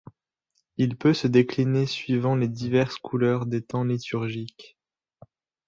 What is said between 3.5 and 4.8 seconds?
temps liturgiques.